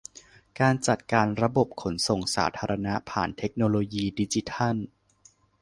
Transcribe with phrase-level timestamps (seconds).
[0.59, 4.75] การจัดการระบบการขนส่งสาธารณะผ่านเทคโนโลยีดิจิทัล